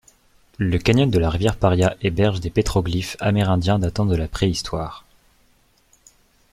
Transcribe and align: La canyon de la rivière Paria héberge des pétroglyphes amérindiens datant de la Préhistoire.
La 0.57 0.79
canyon 0.79 1.05
de 1.11 1.19
la 1.19 1.29
rivière 1.29 1.55
Paria 1.55 1.95
héberge 2.01 2.39
des 2.39 2.49
pétroglyphes 2.49 3.17
amérindiens 3.19 3.77
datant 3.77 4.07
de 4.07 4.15
la 4.15 4.27
Préhistoire. 4.27 5.05